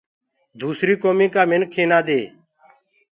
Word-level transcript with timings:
دوسريٚ 0.59 0.99
ڪوميٚ 1.03 1.33
ڪآ 1.33 1.41
منِک 1.49 1.73
اينآ 1.77 1.99
دي 2.07 2.21